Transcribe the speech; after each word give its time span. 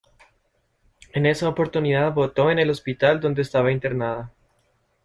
En 1.13 1.27
esa 1.27 1.47
oportunidad 1.47 2.11
votó 2.11 2.49
en 2.49 2.57
el 2.57 2.71
hospital 2.71 3.19
donde 3.19 3.43
estaba 3.43 3.71
internada. 3.71 4.33